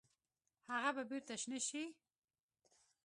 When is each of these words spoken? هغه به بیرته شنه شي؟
هغه 0.71 0.91
به 0.97 1.03
بیرته 1.09 1.35
شنه 1.41 1.59
شي؟ 1.67 1.83